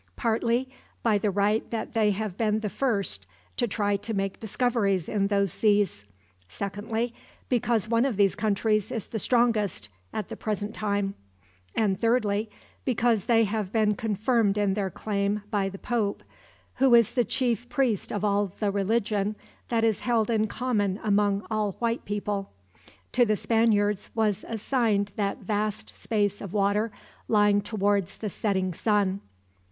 "Partly 0.15 0.67
by 1.03 1.19
the 1.19 1.29
right 1.29 1.69
that 1.69 1.93
they 1.93 2.09
have 2.09 2.35
been 2.35 2.61
the 2.61 2.71
first 2.71 3.27
to 3.57 3.67
try 3.67 3.97
to 3.97 4.15
make 4.15 4.39
discoveries 4.39 5.07
in 5.07 5.27
those 5.27 5.53
seas; 5.53 6.05
secondly 6.49 7.13
because 7.49 7.87
one 7.87 8.03
of 8.03 8.17
these 8.17 8.33
countries 8.33 8.91
is 8.91 9.05
the 9.09 9.19
strongest, 9.19 9.89
at 10.11 10.29
the 10.29 10.35
present 10.35 10.73
time; 10.73 11.13
and 11.75 12.01
thirdly, 12.01 12.49
because 12.83 13.25
they 13.25 13.43
have 13.43 13.71
been 13.71 13.93
confirmed 13.93 14.57
in 14.57 14.73
their 14.73 14.89
claim 14.89 15.43
by 15.51 15.69
the 15.69 15.77
pope, 15.77 16.23
who 16.77 16.95
is 16.95 17.11
the 17.11 17.23
chief 17.23 17.69
priest 17.69 18.11
of 18.11 18.57
the 18.57 18.71
religion 18.71 19.35
that 19.69 19.83
is 19.83 19.99
held 19.99 20.31
in 20.31 20.47
common 20.47 20.99
among 21.03 21.45
all 21.51 21.73
white 21.73 22.03
people. 22.05 22.51
To 23.11 23.23
the 23.23 23.35
Spaniards 23.37 24.09
was 24.15 24.43
assigned 24.47 25.11
that 25.15 25.43
vast 25.43 25.95
space 25.95 26.41
of 26.41 26.53
water 26.53 26.91
lying 27.27 27.61
towards 27.61 28.17
the 28.17 28.31
setting 28.31 28.73
sun." 28.73 29.21